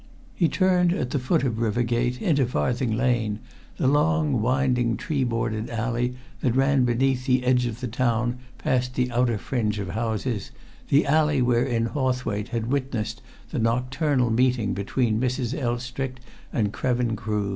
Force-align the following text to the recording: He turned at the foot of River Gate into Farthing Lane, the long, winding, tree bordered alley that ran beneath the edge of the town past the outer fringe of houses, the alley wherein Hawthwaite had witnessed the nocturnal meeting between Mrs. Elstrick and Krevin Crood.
He 0.33 0.49
turned 0.49 0.93
at 0.93 1.11
the 1.11 1.19
foot 1.19 1.43
of 1.43 1.59
River 1.59 1.83
Gate 1.83 2.19
into 2.19 2.47
Farthing 2.47 2.97
Lane, 2.97 3.37
the 3.77 3.85
long, 3.85 4.41
winding, 4.41 4.97
tree 4.97 5.23
bordered 5.23 5.69
alley 5.69 6.15
that 6.39 6.55
ran 6.55 6.85
beneath 6.85 7.27
the 7.27 7.43
edge 7.45 7.67
of 7.67 7.81
the 7.81 7.87
town 7.87 8.39
past 8.57 8.95
the 8.95 9.11
outer 9.11 9.37
fringe 9.37 9.77
of 9.77 9.89
houses, 9.89 10.49
the 10.87 11.05
alley 11.05 11.39
wherein 11.43 11.85
Hawthwaite 11.85 12.47
had 12.49 12.71
witnessed 12.71 13.21
the 13.51 13.59
nocturnal 13.59 14.31
meeting 14.31 14.73
between 14.73 15.21
Mrs. 15.21 15.53
Elstrick 15.55 16.17
and 16.51 16.73
Krevin 16.73 17.15
Crood. 17.15 17.49